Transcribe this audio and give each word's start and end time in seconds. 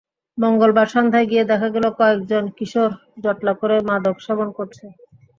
মঙ্গলবার 0.37 0.87
সন্ধ্যায় 0.87 1.27
গিয়ে 1.31 1.43
দেখা 1.51 1.69
গেল, 1.75 1.85
কয়েকজন 1.99 2.43
কিশোর 2.57 2.91
জটলা 3.23 3.53
করে 3.61 3.75
মাদক 3.89 4.15
সেবন 4.25 4.47
করছে। 4.57 4.85